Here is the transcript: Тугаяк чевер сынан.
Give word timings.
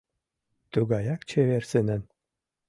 Тугаяк 0.71 1.21
чевер 1.29 1.63
сынан. 1.71 2.01